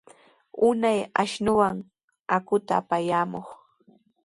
Unay 0.67 0.99
ashnuwan 1.21 1.77
aquta 2.35 2.73
apayamuq. 2.81 3.47